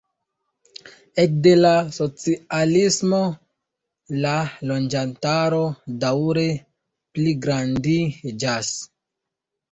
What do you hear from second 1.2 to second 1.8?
Ekde la